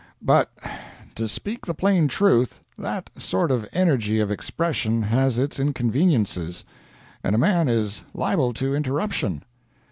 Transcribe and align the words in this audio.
But, 0.23 0.51
to 1.13 1.27
speak 1.27 1.63
the 1.67 1.75
plain 1.75 2.07
truth, 2.07 2.59
that 2.75 3.11
sort 3.19 3.51
of 3.51 3.69
energy 3.71 4.19
of 4.19 4.31
expression 4.31 5.03
has 5.03 5.37
its 5.37 5.59
inconveniences, 5.59 6.65
and 7.23 7.35
a 7.35 7.37
man 7.37 7.69
is 7.69 8.03
liable 8.11 8.51
to 8.55 8.73
interruption. 8.73 9.43